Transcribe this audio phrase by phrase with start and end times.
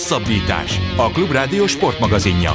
[0.00, 0.78] Hosszabbítás.
[0.96, 2.50] A Klubrádió sportmagazinja.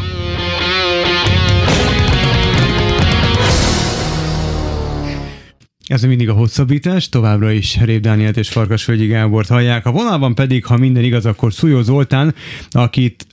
[5.87, 9.85] Ez mindig a hosszabbítás, továbbra is Rév Dánielt és Farkasfölgyi Gábort hallják.
[9.85, 12.33] A vonalban pedig, ha minden igaz, akkor Szújó Zoltán,
[12.71, 13.25] akit,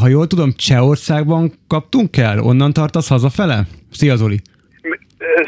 [0.00, 3.62] ha jól tudom, Csehországban kaptunk el, onnan tartasz hazafele?
[3.90, 4.38] Szia Zoli!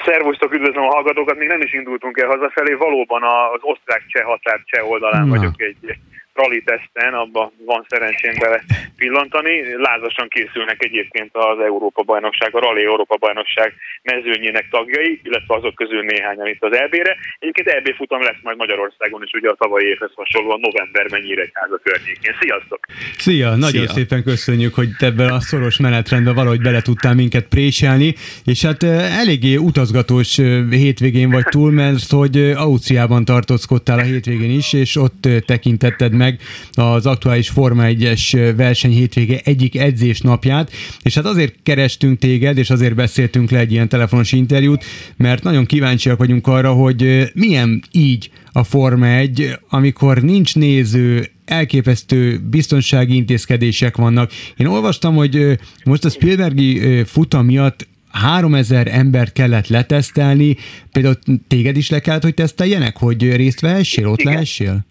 [0.05, 3.23] Szervusztok, üdvözlöm a hallgatókat, még nem is indultunk el hazafelé, valóban
[3.55, 5.37] az osztrák-cseh határ cseh oldalán Na.
[5.37, 5.97] vagyok egy
[6.35, 8.65] rally teszten, abban van szerencsém bele
[8.97, 9.55] pillantani.
[9.89, 16.03] Lázasan készülnek egyébként az Európa Bajnokság, a Rally Európa Bajnokság mezőnyének tagjai, illetve azok közül
[16.03, 17.17] néhányan itt az EB-re.
[17.39, 22.35] Egyébként EB futam lesz majd Magyarországon is, ugye a tavalyi évhez hasonlóan novemberben Nyíregyháza környékén.
[22.41, 22.81] Sziasztok!
[23.19, 23.49] Szia!
[23.57, 23.95] Nagyon Szia.
[23.99, 28.15] szépen köszönjük, hogy ebben a szoros menetrendben valahogy bele tudtál minket préselni,
[28.45, 28.83] és hát
[29.23, 30.37] eléggé utazgatós
[30.71, 36.41] hétvégén vagy túl, mert hogy Ausztriában tartózkodtál a hétvégén is, és ott tekintetted meg
[36.73, 42.71] az aktuális Forma 1-es verseny hétvége egyik edzés napját, és hát azért kerestünk téged, és
[42.71, 44.85] azért beszéltünk le egy ilyen telefonos interjút,
[45.17, 52.41] mert nagyon kíváncsiak vagyunk arra, hogy milyen így a Forma 1, amikor nincs néző, elképesztő
[52.51, 54.31] biztonsági intézkedések vannak.
[54.57, 60.57] Én olvastam, hogy most a Spielbergi futam miatt 3000 ember kellett letesztelni,
[60.93, 64.33] például téged is le kellett, hogy teszteljenek, hogy részt vehessél, ott Igen.
[64.33, 64.85] lehessél?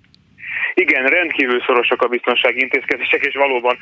[0.73, 3.77] Igen, rendkívül szorosak a biztonsági intézkedések, és valóban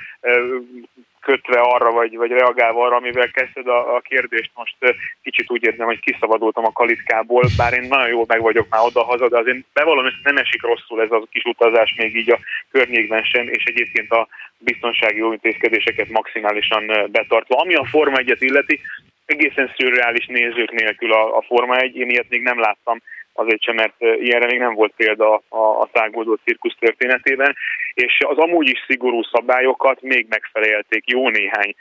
[1.21, 4.75] kötve arra, vagy, vagy reagálva arra, amivel kezdted a, a kérdést, most
[5.23, 9.29] kicsit úgy érzem, hogy kiszabadultam a kalitkából, bár én nagyon jól meg vagyok már oda-haza,
[9.29, 12.39] de azért bevallom, hogy nem esik rosszul ez a kis utazás még így a
[12.71, 17.55] környékben sem, és egyébként a biztonsági intézkedéseket maximálisan betartva.
[17.55, 18.79] Ami a Forma 1 illeti,
[19.25, 23.01] egészen szürreális nézők nélkül a, a Forma 1, én ilyet még nem láttam
[23.39, 27.55] azért sem, mert ilyenre még nem volt példa a, a száguldó cirkusz történetében,
[27.93, 31.75] és az amúgy is szigorú szabályokat még megfelelték jó néhány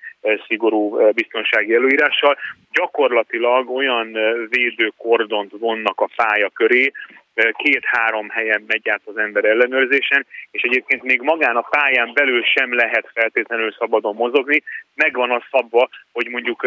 [0.47, 2.37] szigorú biztonsági előírással.
[2.73, 4.19] Gyakorlatilag olyan
[4.49, 6.93] védőkordont vonnak a fája köré,
[7.53, 12.75] két-három helyen megy át az ember ellenőrzésen, és egyébként még magán a pályán belül sem
[12.75, 14.63] lehet feltétlenül szabadon mozogni.
[14.95, 16.63] Megvan az szabva, hogy mondjuk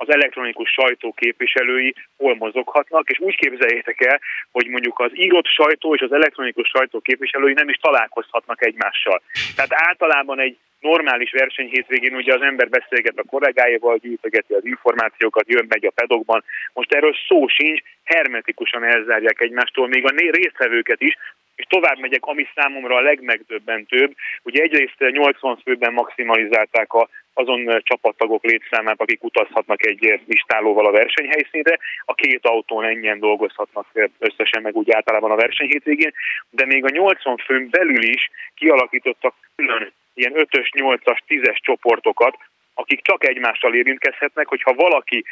[0.00, 4.20] az elektronikus sajtó képviselői hol mozoghatnak, és úgy képzeljétek el,
[4.50, 9.22] hogy mondjuk az írott sajtó és az elektronikus sajtó képviselői nem is találkozhatnak egymással.
[9.56, 15.48] Tehát általában egy normális verseny hétvégén ugye az ember beszélget a kollégáival, gyűjtögeti az információkat,
[15.48, 16.44] jön megy a pedokban.
[16.72, 21.16] Most erről szó sincs, hermetikusan elzárják egymástól, még a résztvevőket is,
[21.58, 24.14] és tovább megyek, ami számomra a legmegdöbbentőbb.
[24.42, 31.78] Ugye egyrészt 80 főben maximalizálták a, azon csapattagok létszámát, akik utazhatnak egy listálóval a versenyhelyszínre.
[32.04, 33.86] A két autón ennyien dolgozhatnak
[34.18, 36.12] összesen, meg úgy általában a versenyhétvégén,
[36.50, 42.36] de még a 80 főn belül is kialakítottak külön ilyen 5-ös, 8-as, 10-es csoportokat,
[42.80, 45.24] akik csak egymással érintkezhetnek, hogyha valaki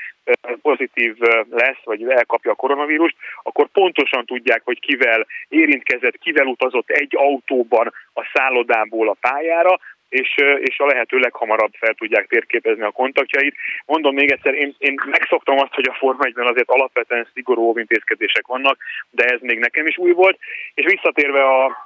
[0.62, 1.16] pozitív
[1.50, 7.92] lesz, vagy elkapja a koronavírust, akkor pontosan tudják, hogy kivel érintkezett, kivel utazott egy autóban
[8.14, 13.54] a szállodából a pályára, és, és a lehető leghamarabb fel tudják térképezni a kontaktjait.
[13.86, 18.46] Mondom még egyszer, én, én megszoktam azt, hogy a Forma 1 azért alapvetően szigorú intézkedések
[18.46, 18.78] vannak,
[19.10, 20.38] de ez még nekem is új volt.
[20.74, 21.85] És visszatérve a,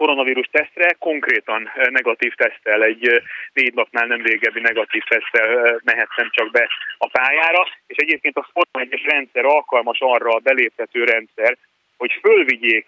[0.00, 3.22] koronavírus tesztre, konkrétan eh, negatív tesztel, egy eh,
[3.52, 8.48] négy napnál nem régebbi negatív tesztel eh, mehettem csak be a pályára, és egyébként a
[8.52, 11.56] Forma 1 rendszer alkalmas arra a beléptető rendszer,
[11.96, 12.86] hogy fölvigyék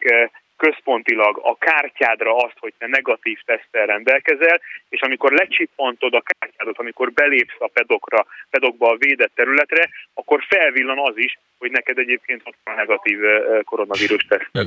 [0.56, 7.12] központilag a kártyádra azt, hogy te negatív tesztel rendelkezel, és amikor lecsippantod a kártyádat, amikor
[7.12, 12.58] belépsz a pedokra, pedokba a védett területre, akkor felvillan az is, hogy neked egyébként ott
[12.64, 13.18] a negatív
[13.64, 14.66] koronavírus tesztel.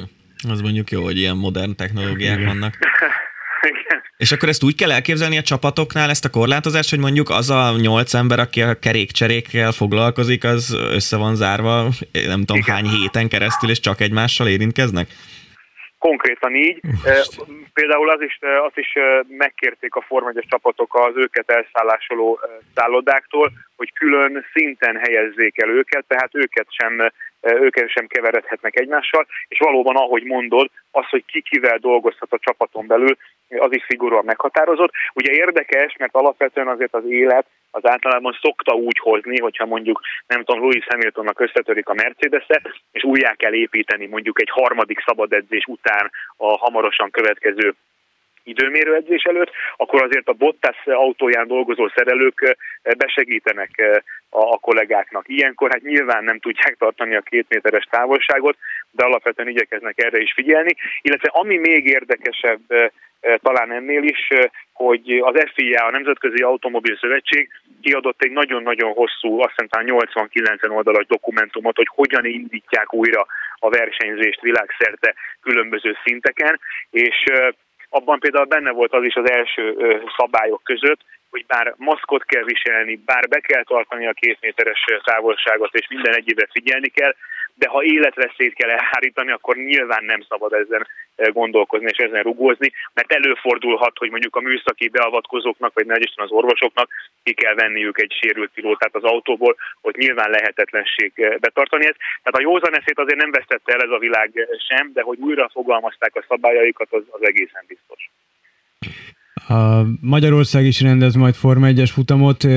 [0.50, 2.48] Az mondjuk jó, hogy ilyen modern technológiák Igen.
[2.48, 2.78] vannak.
[3.70, 4.02] Igen.
[4.18, 7.76] És akkor ezt úgy kell elképzelni a csapatoknál, ezt a korlátozást, hogy mondjuk az a
[7.80, 12.76] nyolc ember, aki a kerékcserékkel foglalkozik, az össze van zárva, nem tudom Igen.
[12.76, 15.08] hány héten keresztül, és csak egymással érintkeznek?
[16.10, 16.80] Konkrétan így.
[17.74, 18.94] Például az is, azt is
[19.28, 22.40] megkérték a Form csapatok az őket elszállásoló
[22.76, 27.12] szállodáktól, hogy külön szinten helyezzék el őket, tehát őket sem
[27.42, 32.88] ők sem keveredhetnek egymással, és valóban, ahogy mondod, az, hogy ki kivel dolgozhat a csapaton
[32.88, 33.18] belül,
[33.50, 34.92] az is szigorúan meghatározott.
[35.14, 40.44] Ugye érdekes, mert alapvetően azért az élet az általában szokta úgy hozni, hogyha mondjuk, nem
[40.44, 42.46] tudom, Louis Hamiltonnak összetörik a mercedes
[42.92, 47.74] és újjá kell építeni mondjuk egy harmadik szabad edzés után a hamarosan következő
[48.44, 52.58] időmérőedzés előtt, akkor azért a Bottas autóján dolgozó szerelők
[52.98, 53.70] besegítenek
[54.30, 55.28] a, kollégáknak.
[55.28, 58.58] Ilyenkor hát nyilván nem tudják tartani a két méteres távolságot,
[58.92, 60.76] de alapvetően igyekeznek erre is figyelni.
[61.02, 62.62] Illetve ami még érdekesebb
[63.42, 64.28] talán ennél is,
[64.74, 67.50] hogy az FIA, a Nemzetközi Automobil Szövetség
[67.82, 73.26] kiadott egy nagyon-nagyon hosszú, azt hiszem 80-90 oldalas dokumentumot, hogy hogyan indítják újra
[73.60, 76.60] a versenyzést világszerte különböző szinteken,
[76.90, 77.24] és
[77.90, 79.76] abban például benne volt az is az első
[80.18, 81.00] szabályok között,
[81.34, 86.14] hogy bár maszkot kell viselni, bár be kell tartani a két méteres távolságot, és minden
[86.16, 87.14] egyébe figyelni kell,
[87.54, 92.72] de ha életveszélyt kell elhárítani, akkor nyilván nem szabad ezen eh, gondolkozni és ezen rugózni,
[92.94, 96.90] mert előfordulhat, hogy mondjuk a műszaki beavatkozóknak, vagy nagy az orvosoknak
[97.24, 102.00] ki kell venniük egy sérült pilótát az autóból, hogy nyilván lehetetlenség eh, betartani ezt.
[102.24, 105.20] Tehát a józan eszét azért nem vesztette el ez a világ eh, sem, de hogy
[105.20, 107.93] újra fogalmazták a szabályaikat, az, az egészen biztos.
[109.48, 112.48] A Magyarország is rendez majd Forma 1-es futamot,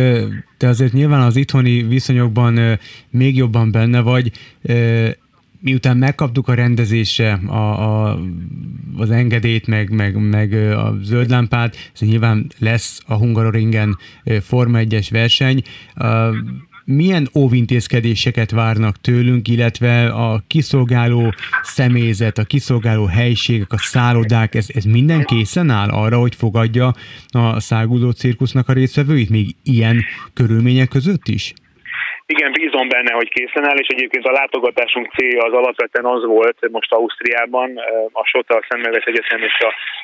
[0.59, 2.79] de azért nyilván az itthoni viszonyokban
[3.11, 4.33] még jobban benne vagy.
[5.61, 8.19] Miután megkaptuk a rendezésre a, a,
[8.97, 13.99] az engedélyt, meg, meg, meg a zöld lámpát, ez nyilván lesz a Hungaroringen
[14.41, 15.63] Forma 1-es verseny
[16.87, 24.85] milyen óvintézkedéseket várnak tőlünk, illetve a kiszolgáló személyzet, a kiszolgáló helyiségek, a szállodák, ez, ez
[24.85, 26.87] minden készen áll arra, hogy fogadja
[27.31, 29.97] a száguldó cirkusznak a résztvevőit, még ilyen
[30.35, 31.53] körülmények között is?
[32.27, 36.69] Igen, bízom benne, hogy készen áll, és egyébként a látogatásunk célja az alapvetően az volt,
[36.71, 37.71] most Ausztriában,
[38.13, 39.53] a SOTA, a Szemmelves Egyetem és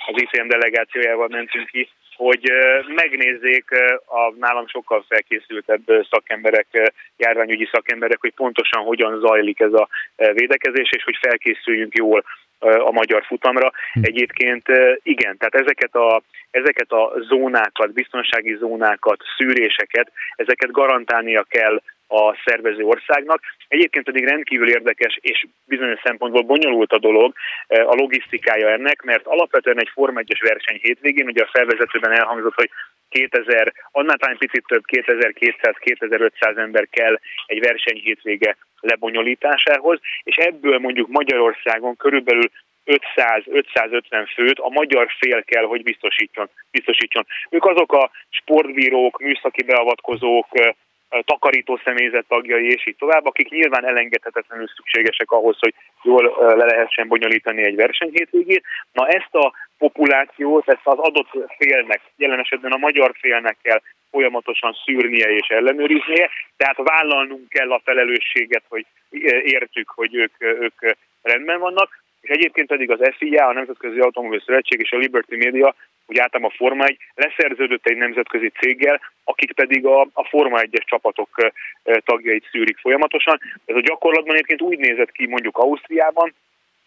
[0.06, 1.88] az ICM delegációjával mentünk ki,
[2.22, 2.52] hogy
[2.86, 3.70] megnézzék
[4.06, 11.04] a nálam sokkal felkészültebb szakemberek, járványügyi szakemberek, hogy pontosan hogyan zajlik ez a védekezés, és
[11.04, 12.24] hogy felkészüljünk jól
[12.58, 13.72] a magyar futamra.
[13.92, 14.00] Hm.
[14.02, 14.66] Egyébként
[15.02, 22.82] igen, tehát ezeket a, ezeket a zónákat, biztonsági zónákat, szűréseket, ezeket garantálnia kell a szervező
[22.84, 23.40] országnak.
[23.68, 27.34] Egyébként pedig rendkívül érdekes és bizonyos szempontból bonyolult a dolog
[27.68, 32.70] a logisztikája ennek, mert alapvetően egy Form 1 verseny hétvégén, ugye a felvezetőben elhangzott, hogy
[33.08, 41.08] 2000, annál talán picit több, 2200-2500 ember kell egy verseny hétvége lebonyolításához, és ebből mondjuk
[41.08, 42.50] Magyarországon körülbelül
[42.86, 47.26] 500-550 főt a magyar fél kell, hogy biztosítson, biztosítson.
[47.50, 50.46] Ők azok a sportbírók, műszaki beavatkozók,
[51.24, 57.08] takarító személyzet tagjai, és így tovább, akik nyilván elengedhetetlenül szükségesek ahhoz, hogy jól le lehessen
[57.08, 58.64] bonyolítani egy versenyhétvégét.
[58.92, 61.28] Na ezt a populációt, ezt az adott
[61.58, 63.80] félnek, jelen esetben a magyar félnek kell
[64.10, 68.86] folyamatosan szűrnie és ellenőriznie, tehát vállalnunk kell a felelősséget, hogy
[69.42, 74.80] értük, hogy ők, ők rendben vannak, és egyébként pedig az FIA, a Nemzetközi Automobil Szövetség
[74.80, 75.74] és a Liberty Media
[76.06, 80.84] úgy általában a Forma 1 leszerződött egy nemzetközi céggel, akik pedig a, a Forma 1-es
[80.84, 81.52] csapatok
[82.04, 83.40] tagjait szűrik folyamatosan.
[83.64, 86.34] Ez a gyakorlatban egyébként úgy nézett ki mondjuk Ausztriában,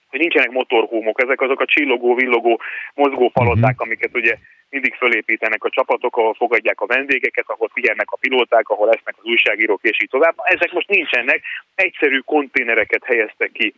[0.10, 2.62] hogy nincsenek motorhómok, ezek azok a csillogó, villogó,
[2.94, 3.86] mozgó paloták, uh-huh.
[3.88, 4.36] amiket ugye
[4.70, 9.26] mindig fölépítenek a csapatok, ahol fogadják a vendégeket, ahol figyelnek a pilóták, ahol lesznek az
[9.26, 10.36] újságírók, és így tovább.
[10.44, 11.42] Ezek most nincsenek,
[11.76, 13.74] egyszerű konténereket helyeztek ki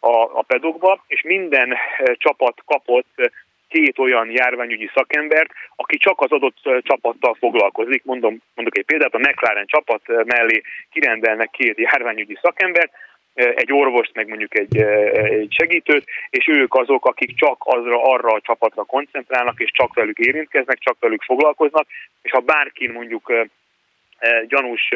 [0.00, 1.74] a, a pedokba, és minden
[2.14, 3.30] csapat kapott
[3.68, 8.04] két olyan járványügyi szakembert, aki csak az adott csapattal foglalkozik.
[8.04, 12.92] Mondom, mondok egy példát, a McLaren csapat mellé kirendelnek két járványügyi szakembert,
[13.36, 18.40] egy orvost, meg mondjuk egy, egy segítőt, és ők azok, akik csak azra, arra a
[18.40, 21.86] csapatra koncentrálnak, és csak velük érintkeznek, csak velük foglalkoznak,
[22.22, 23.32] és ha bárkin mondjuk
[24.48, 24.92] gyanús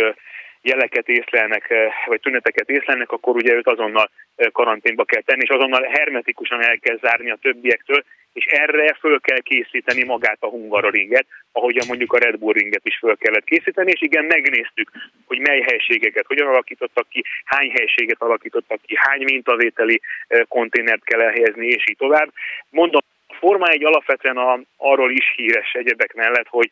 [0.62, 1.74] jeleket észlelnek,
[2.06, 4.10] vagy tüneteket észlelnek, akkor ugye őt azonnal
[4.52, 9.40] karanténba kell tenni, és azonnal hermetikusan el kell zárni a többiektől, és erre föl kell
[9.40, 14.00] készíteni magát a Hungaroringet, ahogyan mondjuk a Red Bull ringet is föl kellett készíteni, és
[14.00, 14.90] igen, megnéztük,
[15.26, 20.00] hogy mely helységeket hogyan alakítottak ki, hány helységet alakítottak ki, hány mintavételi
[20.48, 22.32] konténert kell elhelyezni, és így tovább.
[22.70, 23.00] Mondom,
[23.38, 26.70] Forma egy alapvetően a, arról is híres egyebek mellett, hogy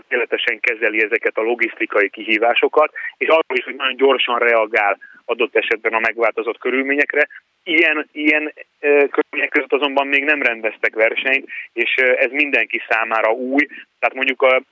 [0.00, 5.92] tökéletesen kezeli ezeket a logisztikai kihívásokat, és arról is, hogy nagyon gyorsan reagál adott esetben
[5.92, 7.28] a megváltozott körülményekre.
[7.62, 13.66] Ilyen, ilyen körülmények között azonban még nem rendeztek versenyt, és ez mindenki számára új.
[13.98, 14.62] Tehát mondjuk a,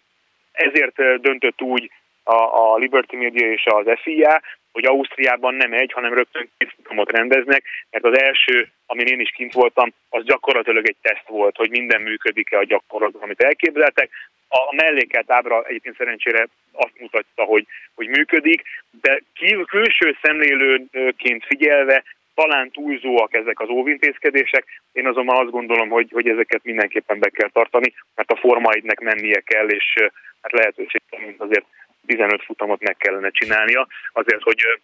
[0.52, 1.90] ezért döntött úgy
[2.22, 2.38] a,
[2.72, 4.42] a Liberty Media és az FIA,
[4.72, 9.30] hogy Ausztriában nem egy, hanem rögtön két futamot rendeznek, mert az első, amin én is
[9.30, 14.10] kint voltam, az gyakorlatilag egy teszt volt, hogy minden működik-e a gyakorlatban, amit elképzeltek.
[14.48, 18.62] A mellékelt ábra egyébként szerencsére azt mutatta, hogy, hogy működik,
[19.00, 19.22] de
[19.66, 22.02] külső szemlélőként figyelve
[22.34, 27.48] talán túlzóak ezek az óvintézkedések, én azonban azt gondolom, hogy, hogy ezeket mindenképpen be kell
[27.48, 29.94] tartani, mert a Forma 1 mennie kell, és
[30.40, 31.66] hát lehetőség szerint azért
[32.06, 34.80] 15 futamot meg kellene csinálnia, azért, hogy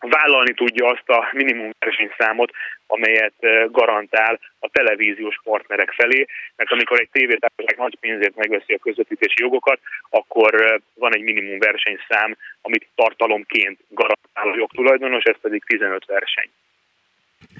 [0.00, 2.50] vállalni tudja azt a minimum versenyszámot,
[2.86, 3.34] amelyet
[3.70, 6.26] garantál a televíziós partnerek felé,
[6.56, 12.36] mert amikor egy tévétársaság nagy pénzért megveszi a közvetítési jogokat, akkor van egy minimum versenyszám,
[12.62, 16.50] amit tartalomként garantál a jogtulajdonos, ez pedig 15 verseny.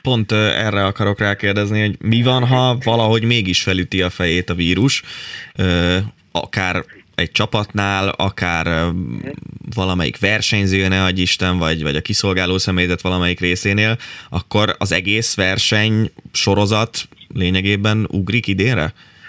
[0.02, 5.02] Pont erre akarok rákérdezni, hogy mi van, ha valahogy mégis felüti a fejét a vírus,
[6.32, 6.76] akár
[7.16, 8.66] egy csapatnál, akár
[9.74, 13.94] valamelyik versenyző, ne adj Isten, vagy, vagy a kiszolgáló személyzet valamelyik részénél,
[14.30, 15.94] akkor az egész verseny
[16.32, 16.92] sorozat
[17.34, 18.86] lényegében ugrik idénre?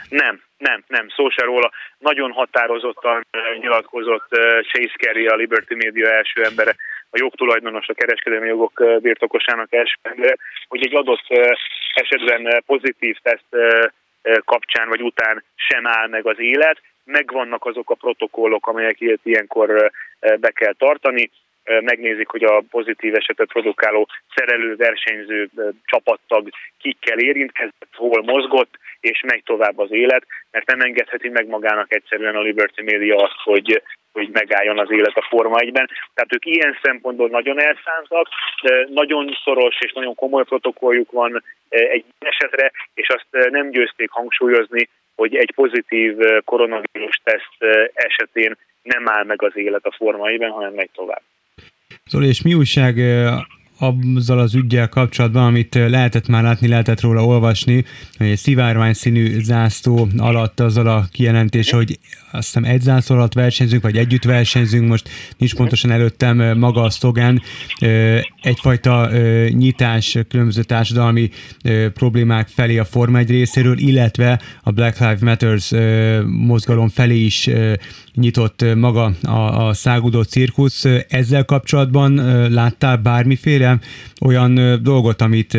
[0.09, 1.71] Nem, nem, nem, szó se róla.
[1.99, 3.25] Nagyon határozottan
[3.59, 4.27] nyilatkozott
[4.71, 6.75] Chase Carey, a Liberty Media első embere,
[7.09, 10.35] a jogtulajdonos, a kereskedelmi jogok birtokosának első embere,
[10.67, 11.25] hogy egy adott
[11.93, 13.55] esetben pozitív teszt
[14.45, 19.91] kapcsán vagy után sem áll meg az élet, megvannak azok a protokollok, amelyeket ilyenkor
[20.39, 21.31] be kell tartani,
[21.81, 25.49] megnézik, hogy a pozitív esetet produkáló szerelő, versenyző,
[25.85, 31.93] csapattag kikkel érintkezett, hol mozgott, és megy tovább az élet, mert nem engedheti meg magának
[31.93, 35.89] egyszerűen a Liberty Media azt, hogy, hogy megálljon az élet a Forma 1-ben.
[36.13, 38.27] Tehát ők ilyen szempontból nagyon elszántak,
[38.89, 45.35] nagyon szoros és nagyon komoly protokolljuk van egy esetre, és azt nem győzték hangsúlyozni, hogy
[45.35, 51.21] egy pozitív koronavírus teszt esetén nem áll meg az élet a formaiben, hanem megy tovább.
[52.09, 52.95] Zoli, és mi újság
[53.79, 57.85] azzal az ügyel kapcsolatban, amit lehetett már látni, lehetett róla olvasni,
[58.17, 61.99] hogy egy szivárvány színű zászló alatt azzal a kijelentés, hogy
[62.31, 66.89] azt hiszem egy zászló alatt versenyzünk, vagy együtt versenyzünk, most nincs pontosan előttem maga a
[66.89, 67.41] szlogán,
[68.41, 69.09] egyfajta
[69.49, 71.29] nyitás különböző társadalmi
[71.93, 75.71] problémák felé a Forma egy részéről, illetve a Black Lives Matters
[76.25, 77.49] mozgalom felé is
[78.13, 80.85] nyitott maga a, a szágudó cirkusz.
[81.07, 82.13] Ezzel kapcsolatban
[82.51, 83.66] láttál bármiféle
[84.25, 85.57] olyan dolgot, amit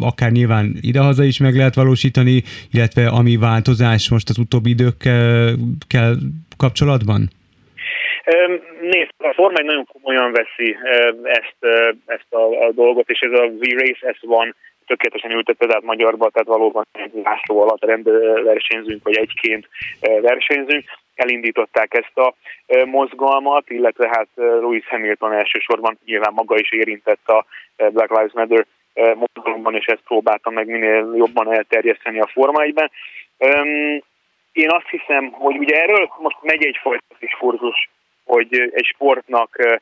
[0.00, 6.16] akár nyilván idehaza is meg lehet valósítani, illetve ami változás most az utóbbi időkkel
[6.56, 7.30] kapcsolatban?
[8.80, 10.76] Nézd, a Forma egy nagyon komolyan veszi
[11.22, 11.56] ezt,
[12.06, 14.52] ezt a, a dolgot, és ez a V-Race S1
[14.86, 18.04] tökéletesen ültette át magyarba, tehát valóban egy lászló alatt rend
[18.44, 19.68] versenyzünk, vagy egyként
[20.00, 22.34] versenyzünk elindították ezt a
[22.84, 27.44] mozgalmat, illetve hát Louis Hamilton elsősorban nyilván maga is érintett a
[27.76, 32.90] Black Lives Matter mozgalomban, és ezt próbáltam meg minél jobban elterjeszteni a Forma 1-ben.
[34.52, 37.90] Én azt hiszem, hogy ugye erről most megy egyfajta diskurzus,
[38.24, 39.78] hogy egy sportnak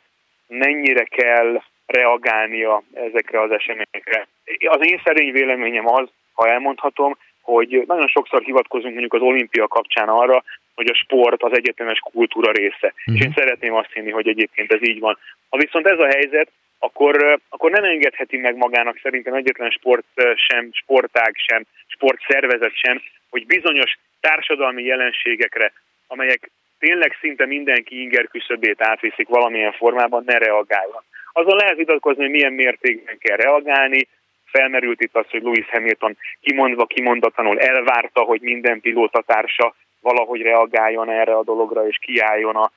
[0.46, 1.62] mennyire kell
[1.92, 4.26] reagálnia ezekre az eseményekre.
[4.68, 10.08] Az én szerény véleményem az, ha elmondhatom, hogy nagyon sokszor hivatkozunk mondjuk az olimpia kapcsán
[10.08, 10.42] arra,
[10.74, 12.94] hogy a sport az egyetemes kultúra része.
[12.96, 13.14] Uh-huh.
[13.14, 15.18] És én szeretném azt hinni, hogy egyébként ez így van.
[15.48, 20.68] Ha viszont ez a helyzet, akkor, akkor nem engedheti meg magának szerintem egyetlen sport sem,
[20.72, 25.72] sportág sem, sportszervezet sem, hogy bizonyos társadalmi jelenségekre,
[26.06, 31.02] amelyek tényleg szinte mindenki inger küszöbét átviszik valamilyen formában, ne reagáljon.
[31.32, 34.08] Azon lehet vitatkozni, hogy milyen mértékben kell reagálni,
[34.44, 41.36] felmerült itt az, hogy Louis Hamilton kimondva, kimondatlanul elvárta, hogy minden pilótatársa valahogy reagáljon erre
[41.36, 42.70] a dologra, és kiálljon a,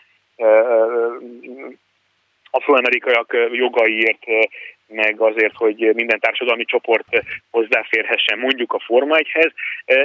[2.51, 4.23] a fölamerikaiak jogaiért,
[4.87, 7.05] meg azért, hogy minden társadalmi csoport
[7.49, 9.51] hozzáférhessen mondjuk a Forma 1-hez.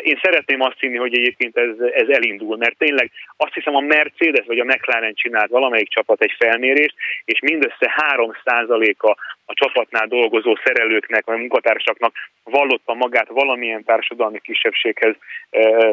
[0.03, 4.47] Én szeretném azt hinni, hogy egyébként ez, ez elindul, mert tényleg azt hiszem a Mercedes
[4.47, 6.95] vagy a McLaren csinált valamelyik csapat egy felmérést,
[7.25, 9.11] és mindössze 3%-a
[9.45, 15.15] a csapatnál dolgozó szerelőknek, vagy munkatársaknak vallotta magát valamilyen társadalmi kisebbséghez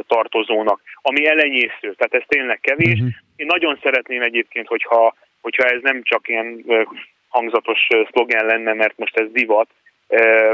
[0.08, 2.94] tartozónak, ami elenyésző, tehát ez tényleg kevés.
[2.94, 3.10] Uh-huh.
[3.36, 6.64] Én nagyon szeretném egyébként, hogyha, hogyha ez nem csak ilyen
[7.28, 9.68] hangzatos szlogen lenne, mert most ez divat,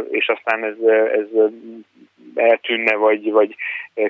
[0.09, 1.27] és aztán ez, ez
[2.35, 3.55] eltűnne, vagy, vagy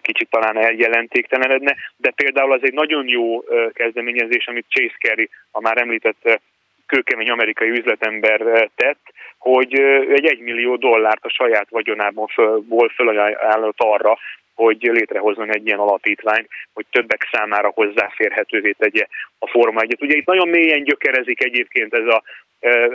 [0.02, 3.44] kicsit talán eljelentéktelenedne, de például az egy nagyon jó
[3.74, 6.42] kezdeményezés, amit Chase Carey, a már említett
[6.86, 9.80] kőkemény amerikai üzletember tett, hogy
[10.10, 12.64] egy egymillió dollárt a saját vagyonából föl,
[12.96, 14.18] fölajánlott arra,
[14.56, 19.08] hogy létrehozzon egy ilyen alapítványt, hogy többek számára hozzáférhetővé tegye
[19.40, 22.24] a Forma 1 Ugye itt nagyon mélyen gyökerezik egyébként ez a,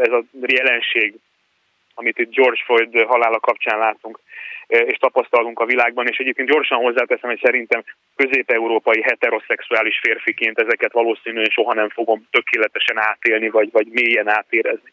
[0.03, 1.15] ez a jelenség,
[1.95, 4.21] amit itt George Floyd halála kapcsán látunk
[4.69, 7.85] és tapasztalunk a világban, és egyébként gyorsan hozzáteszem, hogy szerintem
[8.17, 14.93] közép-európai heteroszexuális férfiként ezeket valószínűleg soha nem fogom tökéletesen átélni, vagy, vagy mélyen átérezni.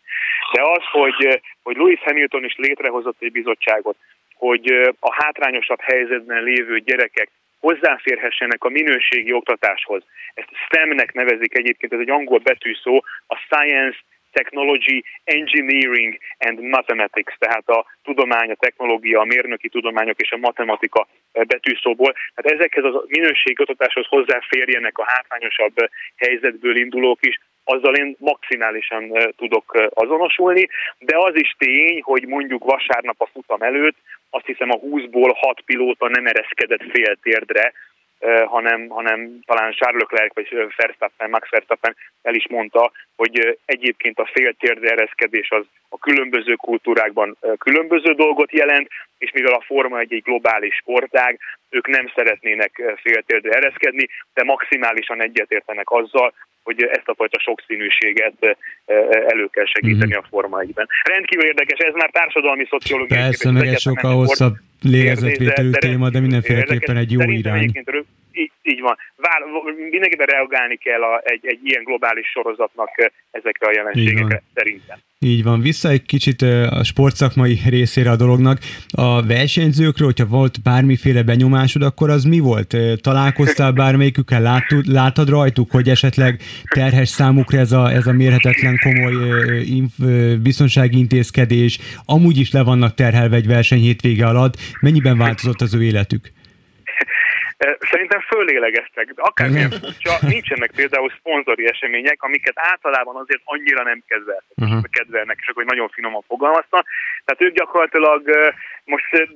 [0.54, 3.98] De az, hogy, hogy Louis Hamilton is létrehozott egy bizottságot,
[4.36, 7.30] hogy a hátrányosabb helyzetben lévő gyerekek
[7.60, 10.04] hozzáférhessenek a minőségi oktatáshoz.
[10.34, 13.98] Ezt STEM-nek nevezik egyébként, ez egy angol betűszó, a Science,
[14.40, 21.08] Technology, Engineering and Mathematics, tehát a tudomány, a technológia, a mérnöki tudományok és a matematika
[21.32, 22.12] betűszóból.
[22.34, 25.76] Tehát ezekhez a minőségi oktatáshoz hozzáférjenek a hátrányosabb
[26.16, 29.04] helyzetből indulók is, azzal én maximálisan
[29.38, 33.98] tudok azonosulni, de az is tény, hogy mondjuk vasárnap a futam előtt
[34.30, 37.74] azt hiszem a 20-ból 6 pilóta nem ereszkedett fél térdre,
[38.46, 44.30] hanem, hanem talán Charles Leclerc vagy Verstappen, Max Verstappen el is mondta, hogy egyébként a
[44.34, 50.22] féltérdre ereszkedés az a különböző kultúrákban különböző dolgot jelent, és mivel a Forma egy, egy
[50.24, 57.40] globális sportág, ők nem szeretnének féltérdre ereszkedni, de maximálisan egyetértenek azzal, hogy ezt a fajta
[57.40, 58.58] sokszínűséget
[59.28, 60.24] elő kell segíteni mm-hmm.
[60.24, 60.88] a Forma 1-ben.
[61.04, 66.98] Rendkívül érdekes, ez már társadalmi szociológiai Persze, meg egy sokkal hosszabb lélegzetvételű téma, de mindenféleképpen
[66.98, 67.72] egy jó irány.
[68.38, 68.98] Így, így van.
[69.16, 69.40] Vár,
[69.90, 72.90] mindenképpen reagálni kell a, egy, egy ilyen globális sorozatnak
[73.32, 74.98] ezekre a jelenségekre, szerintem.
[75.20, 75.62] Így van.
[75.62, 78.60] Vissza egy kicsit a sportszakmai részére a dolognak.
[78.88, 82.76] A versenyzőkről, hogyha volt bármiféle benyomásod, akkor az mi volt?
[83.02, 84.42] Találkoztál bármelyikükkel?
[84.42, 86.42] Látod, látod rajtuk, hogy esetleg
[86.74, 89.14] terhes számukra ez a, ez a mérhetetlen komoly
[90.42, 91.80] biztonsági intézkedés?
[92.06, 94.56] Amúgy is le vannak terhelve egy verseny hétvége alatt.
[94.82, 96.34] Mennyiben változott az ő életük?
[97.80, 104.56] Szerintem fölélegeztek, de akármilyen furcsa, nincsenek például szponzori események, amiket általában azért annyira nem kedveltek,
[104.56, 104.84] uh-huh.
[104.92, 106.82] kedvelnek, és akkor nagyon finoman fogalmaztam.
[107.26, 108.22] Tehát ők gyakorlatilag
[108.84, 109.28] most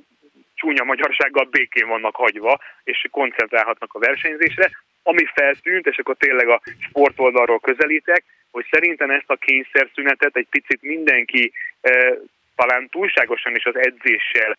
[0.54, 4.70] csúnya magyarsággal békén vannak hagyva, és koncentrálhatnak a versenyzésre.
[5.02, 10.82] Ami feltűnt, és akkor tényleg a sportoldalról közelítek, hogy szerintem ezt a kényszerszünetet egy picit
[10.82, 11.52] mindenki
[12.56, 14.56] talán túlságosan is az edzéssel,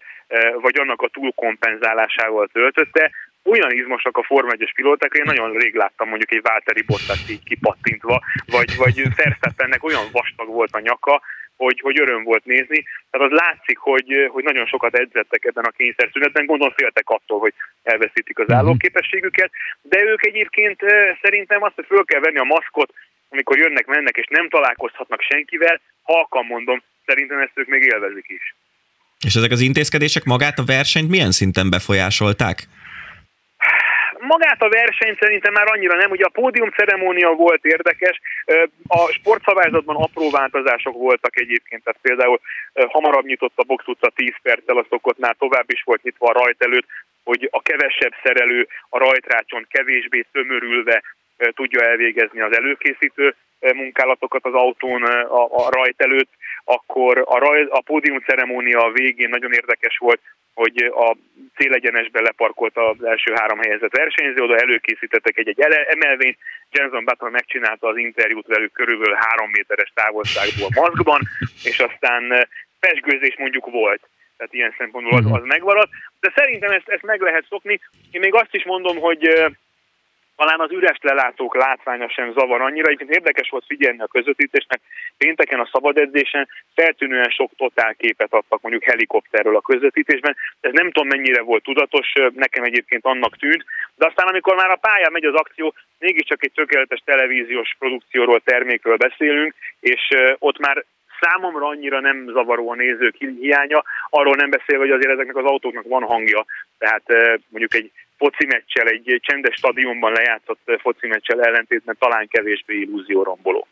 [0.53, 3.11] vagy annak a túlkompenzálásával töltötte,
[3.43, 7.43] olyan izmosak a Forma 1-es pilóták, én nagyon rég láttam mondjuk egy Válteri Bottas így
[7.43, 11.21] kipattintva, vagy, vagy Verstappennek olyan vastag volt a nyaka,
[11.63, 12.83] hogy, hogy öröm volt nézni.
[13.09, 17.53] Tehát az látszik, hogy, hogy nagyon sokat edzettek ebben a kényszerszünetben, gondolom féltek attól, hogy
[17.83, 18.57] elveszítik az mhm.
[18.57, 20.79] állóképességüket, de ők egyébként
[21.21, 22.93] szerintem azt, hogy föl kell venni a maszkot,
[23.29, 28.55] amikor jönnek, mennek, és nem találkozhatnak senkivel, halkan mondom, szerintem ezt ők még élvezik is.
[29.25, 32.67] És ezek az intézkedések magát a versenyt milyen szinten befolyásolták?
[34.21, 38.21] Magát a versenyt szerintem már annyira nem, ugye a pódium ceremónia volt érdekes,
[38.87, 42.39] a sportszabályzatban apró változások voltak egyébként, tehát például
[42.73, 46.63] hamarabb nyitott a box utca 10 perccel a szokottnál, tovább is volt nyitva a rajt
[46.63, 46.87] előtt,
[47.23, 51.03] hogy a kevesebb szerelő a rajtrácson kevésbé tömörülve
[51.37, 56.29] tudja elvégezni az előkészítő munkálatokat az autón a, a rajt előtt,
[56.63, 60.19] akkor a, raj, a pódium ceremónia végén nagyon érdekes volt,
[60.53, 61.17] hogy a
[61.55, 66.37] célegyenesben leparkolt az első három helyezett versenyző, oda előkészítettek egy, egy emelvényt,
[66.71, 71.21] Jenson Button megcsinálta az interjút velük körülbelül három méteres távolságból maszkban,
[71.63, 72.47] és aztán
[72.79, 74.01] pesgőzés mondjuk volt
[74.41, 75.91] tehát ilyen szempontból az, az megmaradt.
[76.19, 77.79] De szerintem ezt, ezt meg lehet szokni.
[78.11, 79.51] Én még azt is mondom, hogy
[80.35, 82.87] talán az üres lelátók látványa sem zavar annyira.
[82.87, 84.81] Egyébként érdekes volt figyelni a közvetítésnek.
[85.17, 90.35] Pénteken a szabad edzésen feltűnően sok totálképet adtak mondjuk helikopterről a közvetítésben.
[90.61, 93.65] Ez nem tudom mennyire volt tudatos, nekem egyébként annak tűnt.
[93.95, 98.97] De aztán amikor már a pályán megy az akció, mégiscsak egy tökéletes televíziós produkcióról, termékről
[98.97, 100.85] beszélünk, és ott már
[101.21, 105.87] számomra annyira nem zavaró a nézők hiánya, arról nem beszél, hogy azért ezeknek az autóknak
[105.87, 106.45] van hangja,
[106.77, 107.03] tehát
[107.49, 113.67] mondjuk egy foci meccsel, egy csendes stadionban lejátszott foci meccsel ellentétben talán kevésbé illúzióromboló.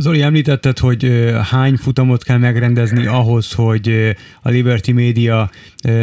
[0.00, 1.12] Zoli, említetted, hogy
[1.50, 5.50] hány futamot kell megrendezni ahhoz, hogy a Liberty Media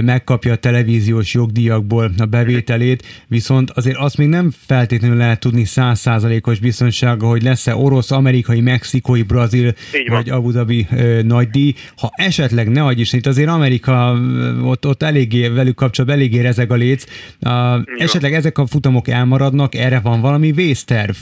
[0.01, 6.59] megkapja a televíziós jogdíjakból a bevételét, viszont azért azt még nem feltétlenül lehet tudni százszázalékos
[6.59, 9.73] biztonsága, hogy lesz-e orosz, amerikai, mexikói, brazil
[10.07, 10.87] vagy Abu Dhabi
[11.23, 11.73] nagydíj.
[11.97, 14.19] Ha esetleg ne adj is, itt azért Amerika
[14.63, 17.03] ott, ott eléggé velük kapcsolatban eléggé rezeg a léc.
[17.97, 21.15] esetleg ezek a futamok elmaradnak, erre van valami vészterv?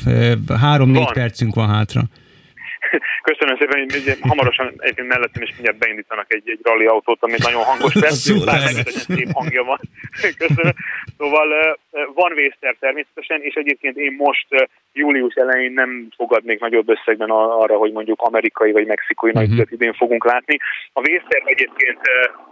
[0.47, 2.09] Három-négy percünk van hátra.
[3.29, 7.63] Köszönöm szépen, hogy hamarosan egyébként mellettem is mindjárt beindítanak egy, egy rally autót, ami nagyon
[7.63, 9.79] hangos lesz, bár megint szép hangja van.
[10.43, 10.73] Köszönöm.
[11.17, 11.77] Szóval
[12.13, 14.47] van vészter természetesen, és egyébként én most
[14.93, 19.45] július elején nem fogadnék nagyobb összegben arra, hogy mondjuk amerikai vagy mexikói uh-huh.
[19.45, 20.57] nagykövet idén fogunk látni.
[20.93, 21.99] A vészterv egyébként,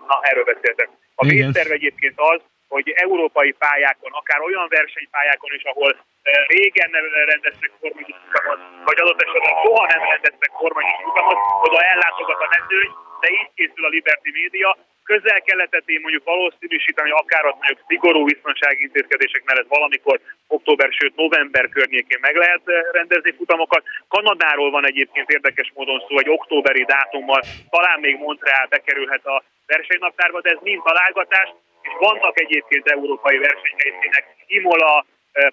[0.07, 2.41] na erről beszéltek, a vészterv egyébként az,
[2.73, 5.91] hogy európai pályákon, akár olyan versenypályákon is, ahol
[6.47, 12.51] régen nem rendeztek futamot, vagy adott esetben soha nem rendeztek formányos futamot, oda ellátogat a
[12.55, 14.71] mezőny, de így készül a Liberty Media,
[15.03, 21.69] közel-keletet én mondjuk valószínűsíteni, akár az mondjuk szigorú biztonsági intézkedések mellett valamikor október, sőt november
[21.69, 23.83] környékén meg lehet rendezni futamokat.
[24.07, 30.41] Kanadáról van egyébként érdekes módon szó, egy októberi dátummal, talán még Montreal bekerülhet a versenynaptárba,
[30.41, 31.49] de ez mind találgatás,
[31.87, 34.23] és vannak egyébként európai versenyhelyszínek,
[34.57, 35.05] Imola,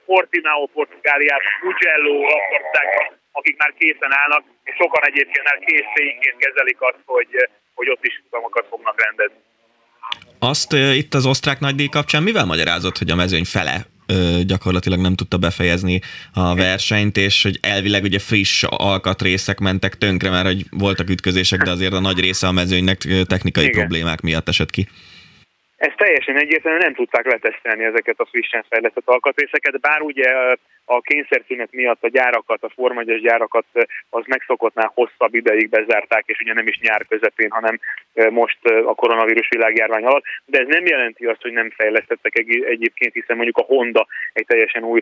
[0.07, 7.03] Portimao Portugáliában, Mugello Olaszországban, akik már készen állnak, és sokan egyébként már készségként kezelik azt,
[7.05, 7.31] hogy,
[7.75, 9.41] hogy ott is futamokat fognak rendezni.
[10.39, 13.77] Azt uh, itt az osztrák nagydíj kapcsán mivel magyarázott, hogy a mezőny fele
[14.47, 16.01] gyakorlatilag nem tudta befejezni
[16.33, 21.71] a versenyt, és hogy elvileg ugye friss alkatrészek mentek tönkre, mert hogy voltak ütközések, de
[21.71, 23.79] azért a nagy része a mezőnynek technikai Igen.
[23.79, 24.89] problémák miatt esett ki.
[25.79, 30.31] Ez teljesen egyértelműen nem tudták letesztelni ezeket a frissen fejlesztett alkatrészeket, bár ugye
[30.85, 33.65] a kényszerszünet miatt a gyárakat, a formagyas gyárakat
[34.11, 37.81] az megszokottnál hosszabb ideig bezárták, és ugye nem is nyár közepén, hanem
[38.31, 42.39] most a koronavírus világjárvány alatt, de ez nem jelenti azt, hogy nem fejlesztettek
[42.69, 45.01] egyébként, hiszen mondjuk a Honda egy teljesen új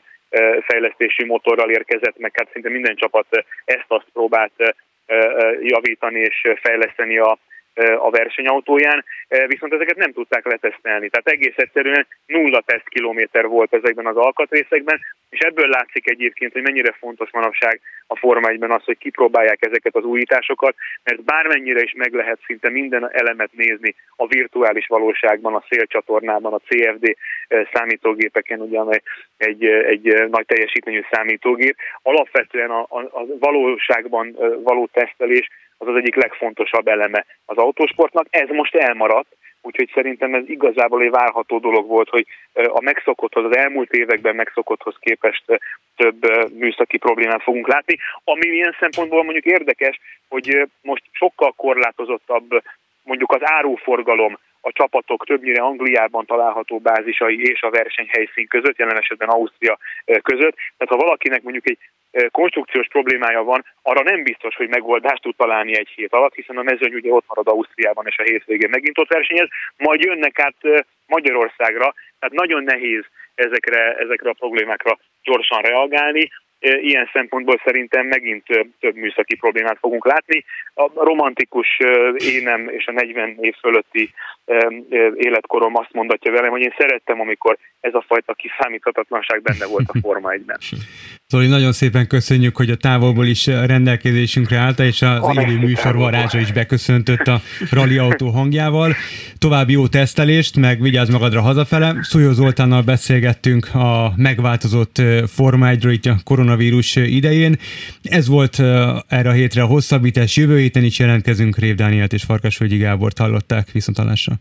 [0.61, 3.27] fejlesztési motorral érkezett, meg hát szinte minden csapat
[3.65, 4.75] ezt-azt próbált
[5.61, 7.39] javítani és fejleszteni a
[7.99, 9.05] a versenyautóján,
[9.47, 11.09] viszont ezeket nem tudták letesztelni.
[11.09, 16.93] Tehát egész egyszerűen nulla tesztkilométer volt ezekben az alkatrészekben, és ebből látszik egyébként, hogy mennyire
[16.99, 22.13] fontos manapság a Forma 1 az, hogy kipróbálják ezeket az újításokat, mert bármennyire is meg
[22.13, 27.17] lehet szinte minden elemet nézni a virtuális valóságban, a szélcsatornában, a CFD
[27.73, 29.03] számítógépeken, ugye, amely
[29.37, 31.77] egy, egy nagy teljesítményű számítógép.
[32.03, 38.27] Alapvetően a, a, a valóságban való tesztelés az az egyik legfontosabb eleme az autósportnak.
[38.31, 43.57] Ez most elmaradt, úgyhogy szerintem ez igazából egy várható dolog volt, hogy a megszokotthoz, az
[43.57, 45.45] elmúlt években megszokotthoz képest
[45.97, 47.99] több műszaki problémát fogunk látni.
[48.25, 52.63] Ami ilyen szempontból mondjuk érdekes, hogy most sokkal korlátozottabb
[53.03, 59.29] mondjuk az áruforgalom a csapatok többnyire Angliában található bázisai és a versenyhelyszín között, jelen esetben
[59.29, 60.57] Ausztria között.
[60.77, 61.79] Tehát ha valakinek mondjuk egy
[62.31, 66.63] konstrukciós problémája van, arra nem biztos, hogy megoldást tud találni egy hét alatt, hiszen a
[66.63, 70.57] mezőny ugye ott marad Ausztriában, és a hétvégén megint ott versenyez, majd jönnek át
[71.07, 76.31] Magyarországra, tehát nagyon nehéz ezekre, ezekre a problémákra gyorsan reagálni.
[76.61, 78.45] Ilyen szempontból szerintem megint
[78.81, 80.45] több műszaki problémát fogunk látni.
[80.75, 81.79] A romantikus
[82.17, 84.11] énem és a 40 év fölötti
[85.15, 89.99] életkorom azt mondatja velem, hogy én szerettem, amikor ez a fajta kiszámíthatatlanság benne volt a
[90.05, 90.59] Forma 1-ben.
[91.29, 96.39] Zoli, nagyon szépen köszönjük, hogy a távolból is rendelkezésünkre állta, és az élő műsor varázsa
[96.39, 98.95] is beköszöntött a rally autó hangjával.
[99.39, 101.97] További jó tesztelést, meg vigyázz magadra hazafele.
[102.03, 107.57] Szújó Zoltánnal beszélgettünk a megváltozott Forma 1 itt a koronavírus idején.
[108.03, 108.59] Ez volt
[109.09, 110.37] erre a hétre a hosszabbítás.
[110.37, 111.59] Jövő héten is jelentkezünk.
[111.59, 113.71] Rév Dánielt és Farkasvölgyi Gábort hallották.
[113.73, 114.41] Viszontalásra.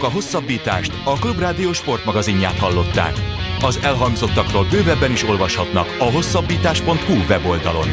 [0.00, 3.14] Önök a hosszabbítást, a Klubrádió sportmagazinját hallották.
[3.60, 7.88] Az elhangzottakról bővebben is olvashatnak a hosszabbítás.hu weboldalon.